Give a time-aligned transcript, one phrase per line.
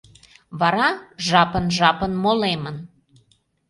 [0.59, 0.89] Вара,
[1.27, 2.77] жапын-жапын молемын